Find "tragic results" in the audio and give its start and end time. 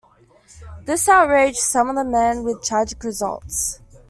2.63-3.79